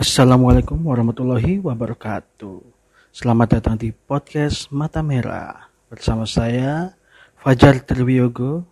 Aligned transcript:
Assalamualaikum 0.00 0.80
warahmatullahi 0.80 1.60
wabarakatuh. 1.60 2.64
Selamat 3.12 3.60
datang 3.60 3.76
di 3.76 3.92
podcast 3.92 4.72
Mata 4.72 5.04
Merah 5.04 5.68
bersama 5.92 6.24
saya 6.24 6.96
Fajar 7.36 7.84
Triwiyogo. 7.84 8.64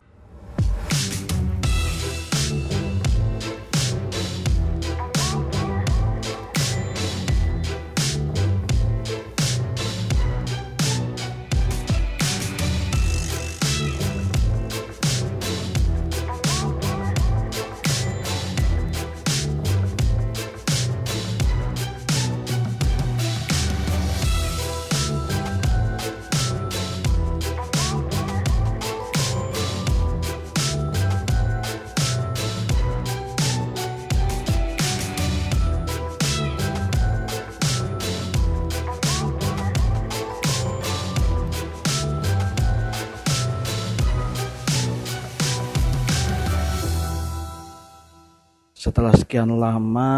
Setelah 48.89 49.13
sekian 49.13 49.53
lama, 49.53 50.13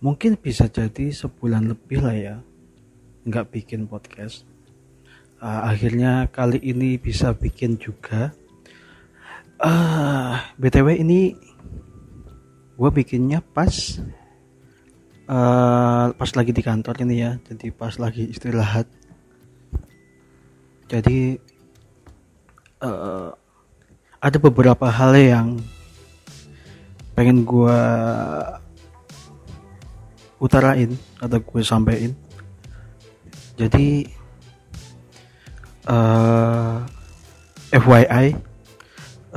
mungkin 0.00 0.32
bisa 0.32 0.64
jadi 0.64 1.12
sebulan 1.12 1.68
lebih 1.68 2.00
lah 2.00 2.16
ya, 2.16 2.36
nggak 3.28 3.52
bikin 3.52 3.84
podcast. 3.84 4.48
Uh, 5.36 5.60
akhirnya 5.68 6.32
kali 6.32 6.56
ini 6.64 6.96
bisa 6.96 7.36
bikin 7.36 7.76
juga. 7.76 8.32
Uh, 9.60 10.40
btw 10.56 11.04
ini 11.04 11.36
gue 12.80 12.90
bikinnya 12.96 13.44
pas 13.44 14.00
uh, 15.28 16.16
pas 16.16 16.30
lagi 16.32 16.56
di 16.56 16.64
kantor 16.64 16.96
ini 17.04 17.28
ya, 17.28 17.36
jadi 17.44 17.76
pas 17.76 17.92
lagi 18.00 18.24
istirahat. 18.24 18.88
Jadi 20.88 21.36
uh, 22.80 23.36
ada 24.16 24.38
beberapa 24.40 24.88
hal 24.88 25.12
yang 25.20 25.60
pengen 27.22 27.46
gue 27.46 27.78
utarain 30.42 30.90
atau 31.22 31.38
gue 31.38 31.62
sampein 31.62 32.18
jadi 33.54 34.10
uh, 35.86 36.82
FYI 37.70 38.34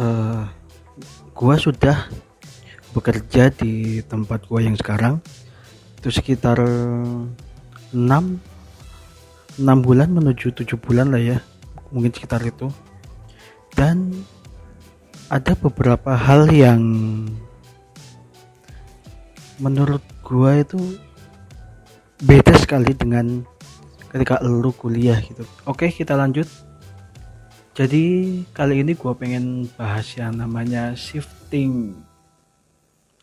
uh, 0.02 0.50
gue 1.36 1.56
sudah 1.61 2.09
bekerja 2.97 3.53
di 3.53 4.02
tempat 4.08 4.47
gue 4.47 4.66
yang 4.66 4.73
sekarang. 4.80 5.19
Itu 6.00 6.09
sekitar 6.09 6.58
6 6.63 7.94
6 7.94 8.02
bulan 9.61 10.09
menuju 10.09 10.58
7 10.58 10.73
bulan 10.80 11.13
lah 11.13 11.22
ya 11.22 11.38
mungkin 11.94 12.09
sekitar 12.16 12.41
itu. 12.41 12.72
Dan 13.78 14.25
ada 15.28 15.53
beberapa 15.59 16.16
hal 16.16 16.47
yang 16.50 16.81
menurut 19.59 20.03
gua 20.25 20.59
itu 20.59 20.80
beda 22.23 22.56
sekali 22.59 22.95
dengan 22.95 23.44
ketika 24.12 24.39
lu 24.44 24.72
kuliah 24.72 25.20
gitu. 25.20 25.44
Oke 25.67 25.92
kita 25.92 26.16
lanjut. 26.16 26.47
Jadi 27.75 28.40
kali 28.56 28.84
ini 28.84 28.96
gua 28.96 29.16
pengen 29.16 29.68
bahas 29.75 30.07
yang 30.16 30.40
namanya 30.40 30.96
shifting 30.96 31.96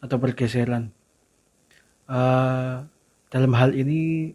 atau 0.05 0.21
pergeseran. 0.21 0.93
Uh, 2.05 2.85
dalam 3.33 3.57
hal 3.57 3.73
ini 3.73 4.35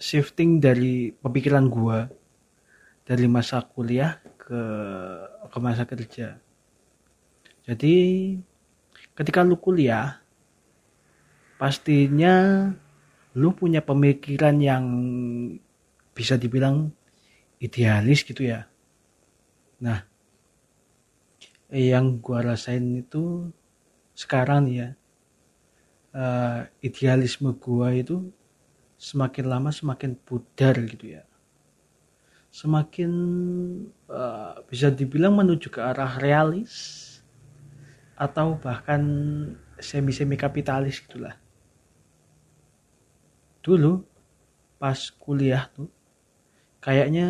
shifting 0.00 0.56
dari 0.56 1.12
pemikiran 1.20 1.68
gua 1.68 2.08
dari 3.04 3.28
masa 3.28 3.60
kuliah 3.60 4.16
ke 4.40 4.62
ke 5.52 5.58
masa 5.60 5.84
kerja. 5.84 6.40
Jadi 7.68 7.96
ketika 9.12 9.44
lu 9.44 9.60
kuliah 9.60 10.19
pastinya 11.60 12.72
lu 13.36 13.52
punya 13.52 13.84
pemikiran 13.84 14.56
yang 14.56 14.84
bisa 16.16 16.40
dibilang 16.40 16.88
idealis 17.60 18.24
gitu 18.24 18.48
ya. 18.48 18.64
Nah, 19.84 20.08
yang 21.68 22.16
gua 22.24 22.40
rasain 22.56 23.04
itu 23.04 23.52
sekarang 24.16 24.72
ya, 24.72 24.96
uh, 26.16 26.64
idealisme 26.80 27.52
gua 27.60 27.92
itu 27.92 28.32
semakin 28.96 29.44
lama 29.44 29.68
semakin 29.68 30.16
pudar 30.16 30.80
gitu 30.88 31.12
ya. 31.12 31.28
Semakin 32.48 33.12
uh, 34.08 34.64
bisa 34.64 34.88
dibilang 34.88 35.36
menuju 35.36 35.68
ke 35.68 35.78
arah 35.84 36.16
realis 36.16 37.06
atau 38.16 38.56
bahkan 38.56 39.04
semi-semi 39.78 40.36
kapitalis 40.40 41.00
gitulah 41.04 41.36
dulu 43.60 44.04
pas 44.80 44.96
kuliah 45.20 45.68
tuh 45.76 45.92
kayaknya 46.80 47.28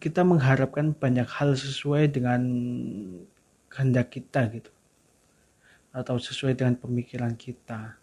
kita 0.00 0.24
mengharapkan 0.24 0.96
banyak 0.96 1.28
hal 1.28 1.52
sesuai 1.52 2.08
dengan 2.08 2.40
kehendak 3.68 4.08
kita 4.08 4.48
gitu. 4.48 4.72
Atau 5.92 6.16
sesuai 6.16 6.56
dengan 6.56 6.74
pemikiran 6.80 7.36
kita. 7.36 8.00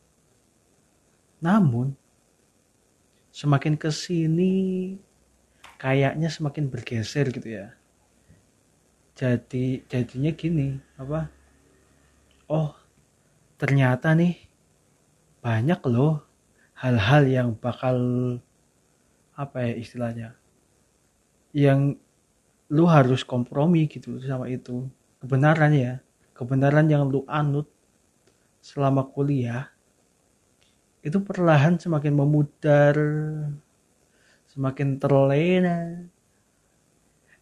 Namun 1.42 1.98
semakin 3.34 3.76
ke 3.76 3.90
sini 3.90 4.54
kayaknya 5.82 6.30
semakin 6.30 6.70
bergeser 6.70 7.34
gitu 7.34 7.50
ya. 7.50 7.74
Jadi 9.18 9.82
jadinya 9.90 10.32
gini 10.38 10.78
apa? 11.02 11.34
Oh 12.46 12.78
ternyata 13.58 14.14
nih 14.14 14.38
banyak 15.42 15.82
loh 15.90 16.27
hal-hal 16.78 17.24
yang 17.26 17.50
bakal 17.58 17.98
apa 19.34 19.58
ya 19.66 19.74
istilahnya 19.78 20.30
yang 21.54 21.98
lu 22.70 22.86
harus 22.86 23.24
kompromi 23.24 23.90
gitu 23.90 24.20
sama 24.22 24.46
itu. 24.52 24.86
Kebenaran 25.18 25.74
ya 25.74 25.94
kebenaran 26.38 26.86
yang 26.86 27.10
lu 27.10 27.26
anut 27.26 27.66
selama 28.62 29.10
kuliah 29.10 29.74
itu 31.02 31.18
perlahan 31.24 31.82
semakin 31.82 32.14
memudar 32.14 32.96
semakin 34.52 35.02
terlena. 35.02 36.06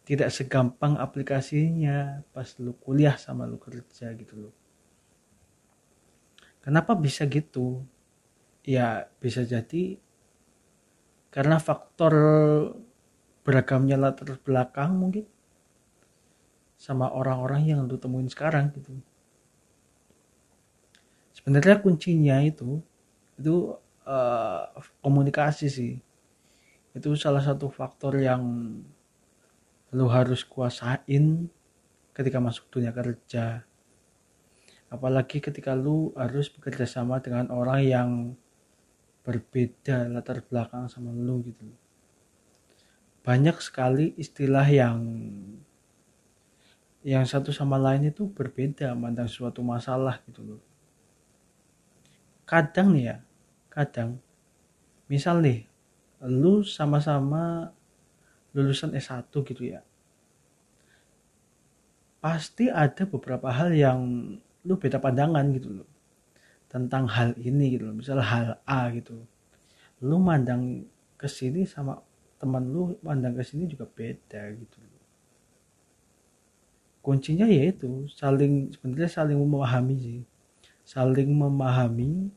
Tidak 0.06 0.30
segampang 0.30 0.94
aplikasinya 1.02 2.22
pas 2.30 2.46
lu 2.62 2.78
kuliah 2.78 3.18
sama 3.18 3.42
lu 3.42 3.58
kerja 3.58 4.14
gitu 4.14 4.38
loh. 4.38 4.54
Kenapa 6.62 6.94
bisa 6.94 7.26
gitu 7.26 7.82
ya 8.66 9.06
bisa 9.22 9.46
jadi. 9.46 9.96
Karena 11.30 11.62
faktor 11.62 12.12
beragamnya 13.46 13.96
latar 13.96 14.36
belakang 14.42 14.98
mungkin. 14.98 15.24
Sama 16.76 17.08
orang-orang 17.08 17.72
yang 17.72 17.80
lu 17.88 17.96
temuin 17.96 18.28
sekarang 18.28 18.74
gitu. 18.76 18.92
Sebenarnya 21.32 21.80
kuncinya 21.80 22.42
itu 22.44 22.82
itu 23.38 23.76
uh, 24.04 24.64
komunikasi 25.00 25.70
sih. 25.70 25.94
Itu 26.96 27.12
salah 27.16 27.44
satu 27.44 27.68
faktor 27.68 28.16
yang 28.16 28.42
lu 29.92 30.06
harus 30.10 30.42
kuasain 30.44 31.48
ketika 32.16 32.38
masuk 32.40 32.68
dunia 32.72 32.90
kerja. 32.96 33.62
Apalagi 34.88 35.44
ketika 35.44 35.76
lu 35.76 36.16
harus 36.16 36.48
bekerja 36.48 36.88
sama 36.88 37.20
dengan 37.20 37.52
orang 37.52 37.80
yang 37.84 38.10
berbeda 39.26 40.06
latar 40.06 40.38
belakang 40.46 40.86
sama 40.86 41.10
lu 41.10 41.42
gitu 41.42 41.66
banyak 43.26 43.58
sekali 43.58 44.14
istilah 44.14 44.62
yang 44.70 45.02
yang 47.02 47.26
satu 47.26 47.50
sama 47.50 47.74
lain 47.74 48.14
itu 48.14 48.30
berbeda 48.30 48.94
mandang 48.94 49.26
suatu 49.26 49.66
masalah 49.66 50.22
gitu 50.30 50.42
loh. 50.46 50.62
Kadang 52.46 52.94
nih 52.94 53.04
ya 53.10 53.16
kadang 53.66 54.22
misal 55.10 55.42
nih 55.42 55.66
lu 56.22 56.62
sama-sama 56.62 57.74
lulusan 58.54 58.94
S1 58.94 59.26
gitu 59.42 59.62
ya. 59.74 59.82
Pasti 62.22 62.70
ada 62.70 63.06
beberapa 63.10 63.50
hal 63.50 63.74
yang 63.74 63.98
lu 64.62 64.74
beda 64.78 65.02
pandangan 65.02 65.50
gitu 65.50 65.82
loh 65.82 65.95
tentang 66.76 67.08
hal 67.08 67.32
ini 67.40 67.80
gitu 67.80 67.88
misal 67.96 68.20
hal 68.20 68.60
A 68.68 68.92
gitu. 68.92 69.24
Lu 70.04 70.20
mandang 70.20 70.84
ke 71.16 71.24
sini 71.24 71.64
sama 71.64 71.96
teman 72.36 72.68
lu 72.68 73.00
mandang 73.00 73.32
ke 73.32 73.40
sini 73.40 73.64
juga 73.64 73.88
beda 73.88 74.52
gitu 74.52 74.76
kuncinya 77.06 77.46
yaitu 77.46 78.10
saling 78.10 78.74
sebenarnya 78.74 79.06
saling 79.06 79.38
memahami 79.38 79.94
sih. 79.94 80.20
Saling 80.82 81.30
memahami 81.30 82.34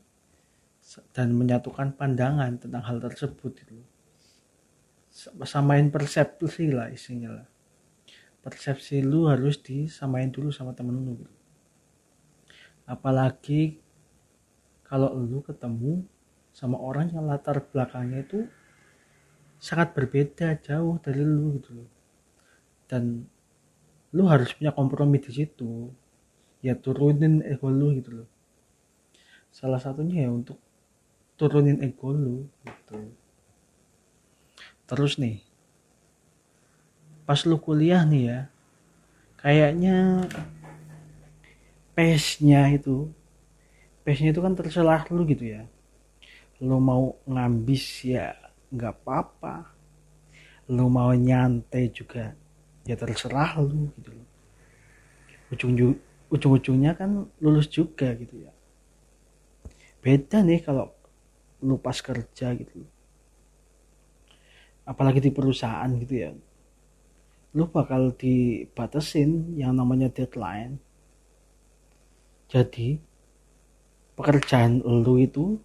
dan 1.10 1.34
menyatukan 1.34 1.90
pandangan 1.98 2.54
tentang 2.54 2.86
hal 2.86 3.02
tersebut 3.02 3.66
itu 3.66 3.82
samain 5.42 5.90
persepsi 5.90 6.70
lah 6.70 6.86
isinya 6.86 7.42
lah. 7.42 7.46
Persepsi 8.46 9.02
lu 9.02 9.26
harus 9.26 9.58
disamain 9.58 10.30
dulu 10.30 10.54
sama 10.54 10.70
temen 10.70 10.94
lu 10.94 11.18
gitu. 11.18 11.34
apalagi 12.90 13.78
kalau 14.90 15.14
lu 15.14 15.38
ketemu 15.46 16.02
sama 16.50 16.74
orang 16.82 17.14
yang 17.14 17.30
latar 17.30 17.62
belakangnya 17.62 18.26
itu 18.26 18.42
sangat 19.62 19.94
berbeda 19.94 20.58
jauh 20.58 20.98
dari 20.98 21.22
lu 21.22 21.62
gitu 21.62 21.78
loh. 21.78 21.90
Dan 22.90 23.22
lu 24.10 24.26
harus 24.26 24.50
punya 24.50 24.74
kompromi 24.74 25.22
di 25.22 25.30
situ. 25.30 25.94
Ya 26.58 26.74
turunin 26.74 27.38
ego 27.46 27.70
lu 27.70 27.94
gitu 27.94 28.10
loh. 28.18 28.28
Salah 29.54 29.78
satunya 29.78 30.26
ya 30.26 30.30
untuk 30.34 30.58
turunin 31.38 31.78
ego 31.86 32.10
lu 32.10 32.50
gitu. 32.66 33.14
Terus 34.90 35.22
nih 35.22 35.38
pas 37.22 37.46
lu 37.46 37.62
kuliah 37.62 38.02
nih 38.02 38.24
ya 38.26 38.40
kayaknya 39.38 40.26
pace-nya 41.94 42.74
itu 42.74 43.06
pace-nya 44.02 44.30
itu 44.32 44.40
kan 44.40 44.54
terserah 44.56 45.04
lu 45.12 45.22
gitu 45.28 45.44
ya. 45.56 45.62
Lu 46.60 46.76
mau 46.80 47.16
ngambis 47.24 48.04
ya 48.04 48.36
nggak 48.72 48.94
apa-apa. 49.02 49.70
Lu 50.70 50.86
mau 50.86 51.10
nyantai 51.10 51.90
juga 51.90 52.36
ya 52.86 52.94
terserah 52.96 53.60
lu 53.60 53.90
gitu 53.98 54.10
loh. 54.14 54.28
Ujung 55.50 55.72
ujung-ujungnya 56.30 56.94
kan 56.94 57.26
lulus 57.42 57.66
juga 57.66 58.14
gitu 58.14 58.46
ya. 58.46 58.52
Beda 60.00 60.40
nih 60.40 60.62
kalau 60.62 60.94
lu 61.60 61.76
pas 61.76 61.98
kerja 62.00 62.56
gitu 62.56 62.86
apalagi 64.90 65.22
di 65.22 65.30
perusahaan 65.30 65.86
gitu 66.02 66.14
ya. 66.18 66.30
Lu 67.54 67.70
bakal 67.70 68.14
dibatasin 68.18 69.54
yang 69.54 69.78
namanya 69.78 70.10
deadline. 70.10 70.82
Jadi 72.50 72.98
pekerjaan 74.20 74.84
lu 74.84 75.16
itu 75.16 75.56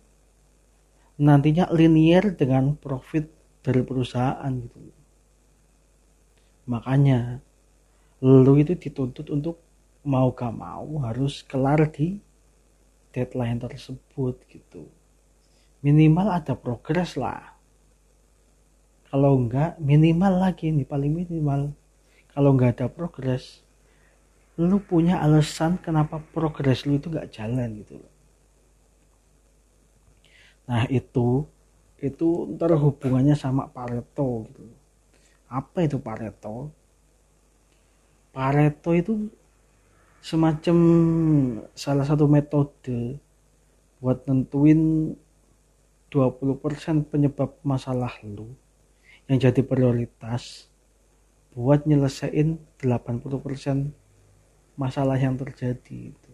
nantinya 1.19 1.67
linear 1.75 2.31
dengan 2.31 2.79
profit 2.79 3.27
dari 3.59 3.83
perusahaan 3.83 4.51
gitu. 4.55 4.79
Makanya 6.71 7.43
lu 8.23 8.53
itu 8.55 8.79
dituntut 8.79 9.27
untuk 9.27 9.59
mau 10.07 10.31
gak 10.31 10.55
mau 10.55 11.03
harus 11.03 11.43
kelar 11.43 11.83
di 11.91 12.23
deadline 13.11 13.59
tersebut 13.59 14.39
gitu. 14.47 14.87
Minimal 15.83 16.31
ada 16.31 16.55
progres 16.55 17.19
lah. 17.19 17.53
Kalau 19.11 19.35
enggak 19.35 19.77
minimal 19.83 20.47
lagi 20.49 20.71
nih 20.71 20.87
paling 20.87 21.11
minimal. 21.11 21.75
Kalau 22.31 22.55
enggak 22.55 22.79
ada 22.79 22.87
progres 22.87 23.63
lu 24.55 24.79
punya 24.79 25.19
alasan 25.19 25.75
kenapa 25.75 26.23
progres 26.31 26.87
lu 26.87 26.95
itu 26.95 27.11
enggak 27.11 27.27
jalan 27.35 27.75
gitu 27.83 27.99
loh 27.99 28.14
nah 30.65 30.83
itu 30.89 31.45
itu 32.01 32.27
ntar 32.57 32.73
hubungannya 32.75 33.37
sama 33.37 33.69
Pareto 33.69 34.45
gitu 34.49 34.65
apa 35.49 35.77
itu 35.85 35.97
Pareto 36.01 36.73
Pareto 38.35 38.91
itu 38.91 39.13
semacam 40.19 40.77
salah 41.77 42.03
satu 42.03 42.25
metode 42.25 43.21
buat 44.01 44.25
nentuin 44.27 45.13
20% 46.09 47.11
penyebab 47.11 47.55
masalah 47.61 48.11
lu 48.25 48.51
yang 49.29 49.37
jadi 49.41 49.61
prioritas 49.65 50.69
buat 51.55 51.87
nyelesain 51.87 52.59
80% 52.83 53.95
masalah 54.75 55.15
yang 55.15 55.39
terjadi 55.39 56.11
itu. 56.11 56.33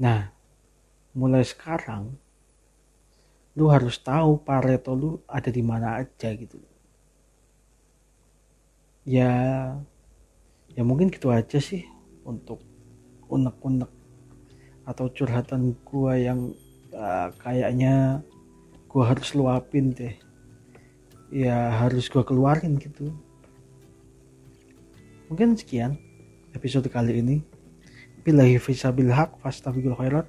Nah, 0.00 0.32
mulai 1.12 1.44
sekarang 1.44 2.16
lu 3.52 3.68
harus 3.68 4.00
tahu 4.00 4.40
Pareto 4.40 4.96
lu 4.96 5.20
ada 5.28 5.52
di 5.52 5.60
mana 5.60 6.00
aja 6.00 6.32
gitu. 6.32 6.56
Ya 9.04 9.32
ya 10.72 10.82
mungkin 10.88 11.12
gitu 11.12 11.28
aja 11.28 11.60
sih 11.60 11.84
untuk 12.24 12.64
unek-unek 13.28 13.92
atau 14.88 15.06
curhatan 15.12 15.76
gua 15.84 16.16
yang 16.16 16.56
uh, 16.96 17.28
kayaknya 17.44 18.24
gua 18.88 19.12
harus 19.12 19.36
luapin 19.36 19.92
deh. 19.92 20.16
Ya 21.32 21.72
harus 21.80 22.12
gue 22.12 22.20
keluarin 22.20 22.76
gitu. 22.76 23.08
Mungkin 25.32 25.56
sekian 25.56 25.96
episode 26.52 26.92
kali 26.92 27.24
ini. 27.24 27.40
Bilahi 28.20 28.60
fisabil 28.60 29.08
haq 29.08 29.40
fastabiqul 29.40 29.96
khairat 29.96 30.28